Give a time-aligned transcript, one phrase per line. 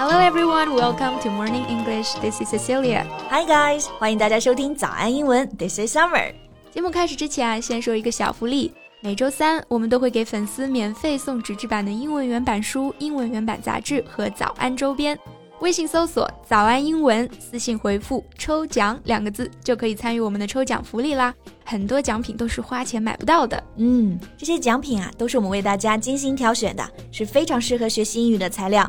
[0.00, 2.14] Hello everyone, welcome to Morning English.
[2.20, 3.04] This is Cecilia.
[3.30, 5.44] Hi guys，欢迎大家收听早安英文。
[5.58, 6.32] This is Summer。
[6.70, 8.72] 节目开始之前啊，先说一个小福利。
[9.00, 15.18] 每周三，我们都会给粉丝免费送纸质版的英文原版书、英文原版杂志和早安周边。
[15.58, 21.34] 微信搜索“早安英文”，私信回复“抽奖”两个字，就可以参与我们的抽奖福利啦。
[21.64, 23.60] 很多奖品都是花钱买不到的。
[23.78, 28.88] 嗯，这些奖品啊，都是我们为大家精心挑选的，是非常适合学习英语的材料。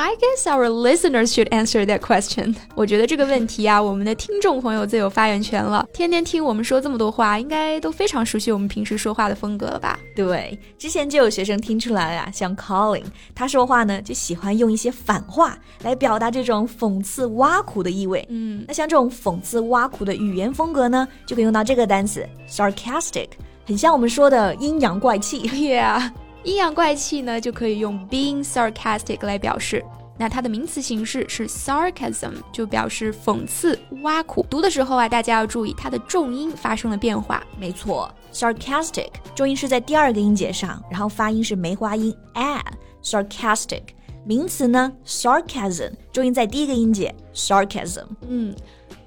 [0.00, 2.54] I guess our listeners should answer that question.
[2.76, 5.84] 我觉得这个问题啊，我们的听众朋友最有发言权了。
[5.92, 9.98] 天天听我们说这么多话，应该都非常熟悉我们平时说话的风格了吧？
[10.14, 13.02] 对，之前就有学生听出来啊，像 Colin，
[13.34, 18.24] 他说话呢就喜欢用一些反话来表达这种讽刺挖苦的意味。
[18.30, 23.30] 嗯，那像这种讽刺挖苦的语言风格呢，就可以用到这个单词 sarcastic。
[23.66, 25.48] 很像我们说的阴阳怪气。
[25.50, 26.08] Yeah，
[26.48, 29.84] 阴阳怪气呢就可以用 being sarcastic 来表示。
[30.16, 34.44] 那它的名词形式是 sarcasm，就表示讽刺、挖苦。
[34.48, 37.46] 读的时候啊，大家要注意它的重音发生了变化。
[37.60, 42.64] 没错，sarcastic 重音是在第二个音节上，然后发音是梅花音 a。
[43.02, 43.82] sarcastic
[44.24, 48.06] 名词呢，sarcasm 重音在第一个音节，sarcasm。
[48.26, 48.56] 嗯。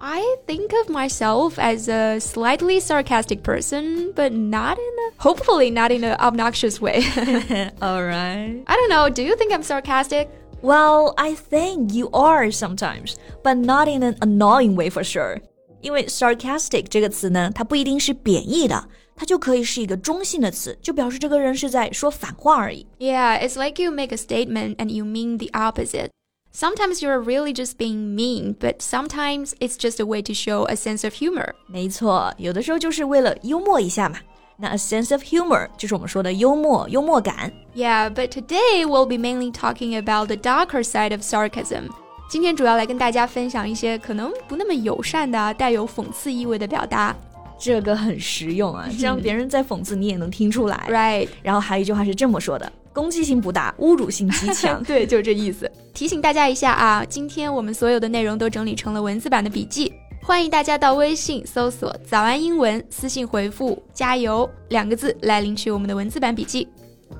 [0.01, 5.91] I think of myself as a slightly sarcastic person, but not in a, hopefully not
[5.91, 7.03] in an obnoxious way.
[7.81, 8.63] All right.
[8.67, 9.09] I don't know.
[9.09, 10.29] Do you think I'm sarcastic?
[10.63, 15.41] Well, I think you are sometimes, but not in an annoying way for sure.
[15.81, 22.87] 因为 sarcastic 这个词呢，它不一定是贬义的，它就可以是一个中性的词，就表示这个人是在说反话而已。
[22.99, 26.09] Yeah, it's like you make a statement and you mean the opposite.
[26.53, 30.75] Sometimes you're really just being mean, but sometimes it's just a way to show a
[30.75, 31.53] sense of humor.
[31.67, 34.19] 没错，有的时候就是为了幽默一下嘛。
[34.57, 37.53] 那 a sense of humor 就是我们说的幽默、幽默感。
[37.75, 41.91] Yeah, but today we'll be mainly talking about the darker side of sarcasm.
[42.31, 47.15] 今天主要来跟大家分享一些可能不那么友善的、带有讽刺意味的表达。
[47.62, 50.84] 这个很实用啊， 这样别人在讽刺你也能听出来。
[50.90, 51.30] Right。
[51.44, 52.70] 然后还有一句话是这么说的。
[52.92, 54.84] 攻击性不大，侮辱性极强。
[54.84, 55.72] 对，就是这意思。
[55.94, 66.68] 提醒大家一下啊，今天我们所有的内容都整理成了文字版的笔记，欢迎大家到微信搜索“早安英文”，私信回复“加油”两个字来领取我们的文字版笔记。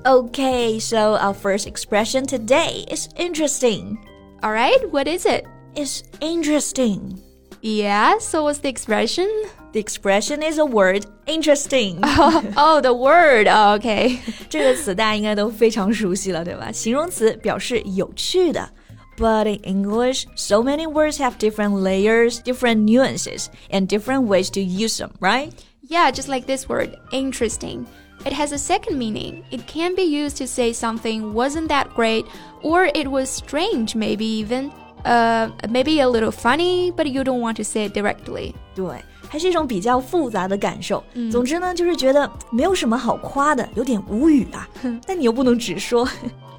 [0.04, 3.96] Okay, so our first expression today is interesting.
[4.42, 5.44] All right, what is it?
[5.74, 7.18] It's interesting.
[7.62, 9.28] Yeah, so what's the expression?
[9.73, 11.99] The expression is a word interesting.
[12.03, 13.47] Oh, oh the word.
[13.47, 14.19] Oh, okay.
[14.49, 16.71] 这个词大家应该都非常熟悉了，对吧？
[16.71, 18.69] 形容词表示有趣的。
[19.17, 24.97] But in English, so many words have different layers, different nuances, and different ways to use
[24.97, 25.51] them, right?
[25.89, 27.85] Yeah, just like this word, interesting.
[28.25, 29.43] It has a second meaning.
[29.51, 32.25] It can be used to say something wasn't that great,
[32.61, 34.71] or it was strange, maybe even.
[35.05, 38.53] Uh, maybe a little funny, but you don't want to say it directly.
[38.75, 39.03] 对。
[39.32, 41.02] 还是一种比较复杂的感受。
[41.14, 44.68] 嗯、总之呢，就是觉得没有什么好夸的，有点无语啊。
[45.06, 46.06] 但你又不能直说，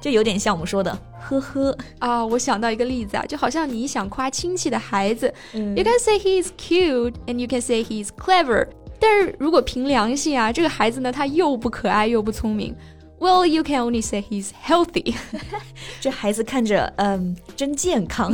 [0.00, 2.26] 就有点像我们说的“呵呵”啊。
[2.26, 8.66] 我想到一个例子啊，就好像你想夸亲戚的孩子、嗯、，you can say he is cute and you can say he is clever。
[8.98, 12.74] 但是如果凭良心啊，这个孩子呢，他又不可爱又不聪明。
[13.23, 15.13] Well, you can only say he's healthy.
[15.99, 18.33] 这孩子看着，嗯，真健康，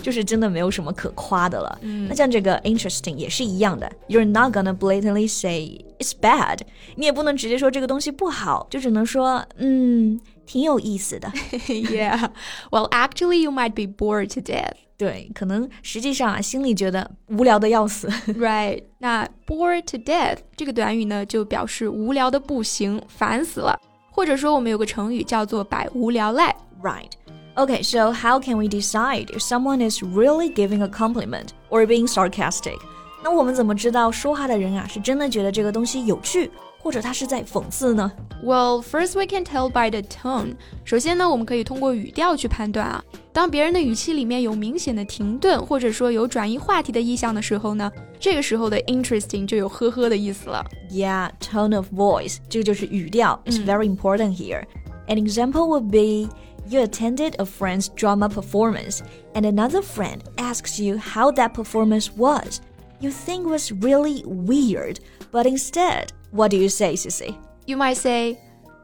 [0.00, 1.78] 就是真的没有什么可夸的了。
[2.08, 6.60] 那像这个 interesting 也是一样的，You're not gonna blatantly say it's bad，
[6.96, 11.28] 你也不能直接说这个东西不好，就只能说，嗯，挺有意思的。
[11.68, 12.30] yeah.
[12.70, 14.76] Well, actually, you might be bored to death.
[14.96, 18.08] 对，可能实际上啊，心里觉得无聊的要死。
[18.38, 23.78] right，那 bored to death 这个短语呢，就表示无聊的不行，烦死了。
[24.16, 26.54] 或者说，我们有个成语叫做“百无聊赖”。
[26.82, 27.10] Right.
[27.54, 32.06] Okay, so how can we decide if someone is really giving a compliment or being
[32.06, 32.78] sarcastic?
[33.22, 36.50] 那我们怎么知道说话的人啊是真的觉得这个东西有趣，
[36.86, 38.10] 或者他是在讽刺呢？
[38.42, 40.56] Well, first we can tell by the tone.
[40.84, 43.04] 首先呢，我们可以通过语调去判断啊。
[43.32, 50.64] 当别人的语气里面有明显的停顿，或者说有转移话题的意向的时候呢，这个时候的 interesting 就有呵呵的意思了。
[50.90, 54.64] Yeah, tone of voice，这个就是语调，is very important here.
[55.06, 56.28] An example would be.
[56.68, 59.00] You attended a friend's drama performance,
[59.34, 62.60] and another friend asks you how that performance was.
[63.00, 64.98] You think was really weird,
[65.30, 67.34] but instead what do you say, Sissy?
[67.66, 68.38] You might say,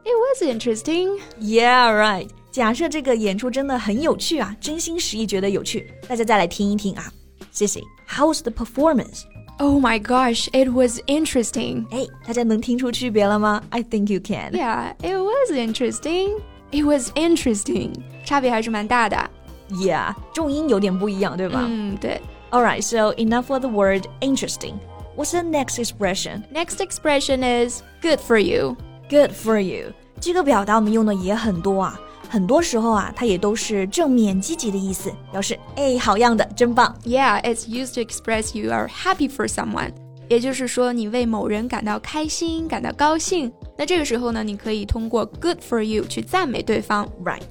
[0.05, 1.19] It was interesting.
[1.39, 2.29] Yeah, right.
[2.51, 7.11] 假设这个演出真的很有趣啊，真心实意觉得有趣，大家再来听一听啊。
[7.51, 7.81] 谢谢。
[8.07, 9.23] How was the performance?
[9.59, 11.85] Oh my gosh, it was interesting.
[11.91, 13.61] 哎，大家能听出区别了吗？
[13.69, 14.51] I think you can.
[14.53, 16.39] Yeah, it was interesting.
[16.71, 17.93] It was interesting.
[18.25, 19.29] 差别还是蛮大的。
[19.71, 21.65] Yeah，重音有点不一样，对吧？
[21.67, 22.21] 嗯，对。
[22.51, 24.75] All right, so enough for the word interesting.
[25.15, 26.43] What's the next expression?
[26.51, 28.77] Next expression is good for you.
[29.09, 29.93] Good for you.
[30.21, 31.99] 这个表达我们用的也很多啊。
[32.29, 36.95] 很多时候啊，它也都是正面积极的意思，表示哎，好样的，真棒。
[37.03, 39.91] Yeah, it's used to express you are happy for someone，
[40.27, 43.51] 也就是说你为某人感到开心、感到高兴。
[43.75, 47.41] 那这个时候呢，你可以通过 good for you 去赞美对方，right？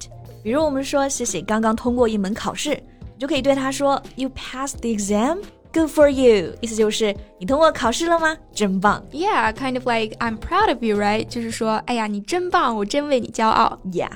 [0.41, 5.39] 比如我们说谢谢刚刚通过一门考试，你就可以对他说 You passed the exam.
[5.73, 8.35] Good for you，意思就是你通过考试了吗？
[8.53, 9.03] 真棒。
[9.11, 11.27] Yeah, kind of like I'm proud of you, right？
[11.27, 13.79] 就是说，哎呀，你真棒，我真为你骄傲。
[13.91, 14.09] Yeah。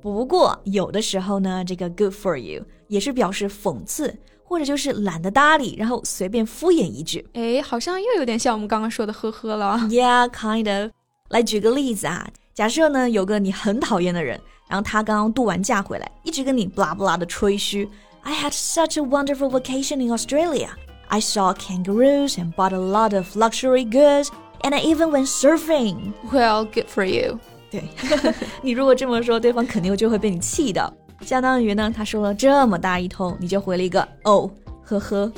[0.00, 7.26] 不过有的时候呢，这个 good for you 也是表示讽刺，或者就是懒得搭理，然后随便敷衍一句。
[7.34, 9.78] 哎，好像又有点像我们刚刚说的呵呵了。
[9.88, 10.92] Yeah, kind of。
[11.30, 17.88] 来举个例子啊，假设呢有个你很讨厌的人，然后他刚刚度完假回来，一直跟你 blah blah 的吹嘘。
[18.22, 20.68] I had such a wonderful vacation in Australia.
[21.08, 24.28] I saw kangaroos and bought a lot of luxury goods,
[24.62, 26.12] and I even went surfing.
[26.30, 27.38] Well, good for you.
[27.70, 27.82] 对
[28.62, 30.92] 你如果这么说，对方肯定就会被你气到。
[31.22, 34.50] 相当于呢，他说了这么大一通，你就回了一个哦，
[34.84, 35.32] 呵呵。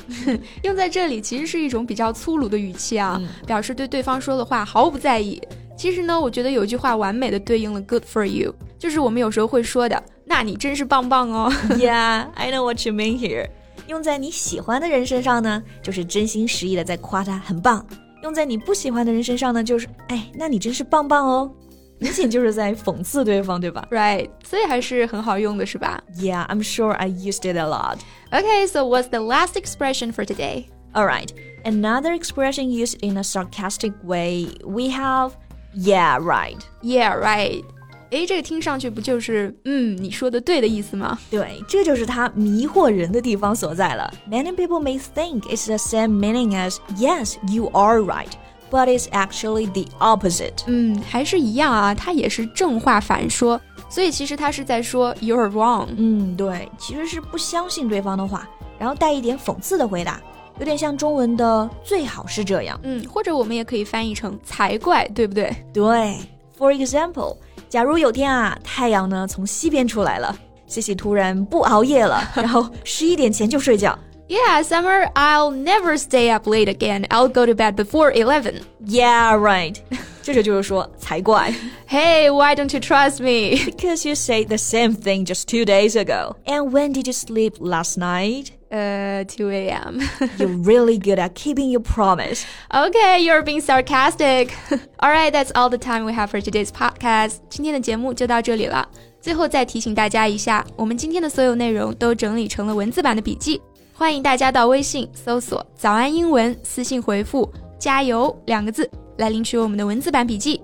[0.63, 5.41] 用在这里其实是一种比较粗鲁的语气啊，表示对对方说的话毫不在意。
[5.75, 11.51] 其实呢，我觉得有一句话完美的对应了 “good for you”，就是我们有时候会说的“那你真是棒棒哦”。
[11.77, 13.49] Yeah, I know what you mean here。
[13.87, 17.83] 用在你喜欢的人身上呢，就是真心实意的在夸他很棒；
[18.23, 21.51] 用在你不喜欢的人身上呢，就是哎，那你真是棒棒哦。
[21.99, 23.87] 明显就是在讽刺对方，对吧？
[23.89, 26.03] Right，所以还是很好用的，是吧？
[26.17, 27.99] Yeah, I'm sure I used it a lot.
[28.31, 30.65] Okay, so what's the last expression for today?
[30.93, 31.29] All right,
[31.63, 34.47] another expression used in a sarcastic way.
[34.65, 35.31] We have,
[35.73, 36.59] yeah, right.
[36.81, 37.63] Yeah, right.
[38.10, 41.18] 诶，这个听上去不就是嗯你说的对的意思吗？
[41.30, 44.10] 对，这就是它迷惑人的地方所在了。
[44.30, 48.30] Many people may think it's the same meaning as yes, you are right
[48.70, 50.62] but it's actually the opposite.
[50.66, 53.60] 嗯，还是一样啊，它也是正话反说，
[53.90, 55.88] 所以其实它是在说 you're wrong。
[55.96, 60.20] 嗯，对，其实是不相信对方的话，然后带一点讽刺的回答，
[60.58, 62.78] 有点像中文的最好是这样。
[62.82, 65.54] 嗯，或者我们也可以翻译成才怪，对不对？
[65.74, 66.16] 对。
[66.57, 67.37] For example，
[67.69, 73.97] 假如有天啊，太阳呢从西边出来了，西西突然不熬夜了，然后十一点前就睡觉。
[74.29, 77.05] Yeah, Summer, I'll never stay up late again.
[77.09, 78.61] I'll go to bed before 11.
[78.85, 79.75] Yeah, right.
[80.23, 81.53] 这就就是说才怪。
[81.87, 83.57] Hey, why don't you trust me?
[83.65, 86.37] Because you said the same thing just two days ago.
[86.45, 88.47] And when did you sleep last night?
[88.71, 89.99] Uh, 2 a.m.
[90.39, 92.43] you're really good at keeping your promise.
[92.73, 94.51] Okay, you're being sarcastic.
[94.99, 97.35] all right, that's all the time we have for today's podcast.
[97.49, 98.89] 今天的节目就到这里了。
[99.21, 103.61] 最后再提醒大家一下，我们今天的所有内容都整理成了文字版的笔记。
[103.93, 107.47] 欢迎大家到微信搜索“早安英文”，私信回复“
[107.77, 108.89] 加油”两个字
[109.19, 110.59] 来领取我们的文字版笔记。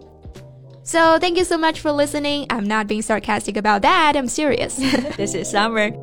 [0.83, 2.47] So thank you so much for listening.
[2.47, 4.15] I'm not being sarcastic about that.
[4.15, 4.77] I'm serious.
[5.15, 6.02] this is Summer.